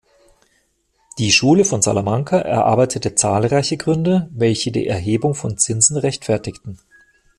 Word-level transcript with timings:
Die 1.19 1.31
Schule 1.31 1.63
von 1.63 1.83
Salamanca 1.83 2.39
erarbeitete 2.39 3.13
zahlreiche 3.13 3.77
Gründe, 3.77 4.31
welche 4.33 4.71
die 4.71 4.87
Erhebung 4.87 5.35
von 5.35 5.59
Zinsen 5.59 5.95
rechtfertigten. 5.95 6.79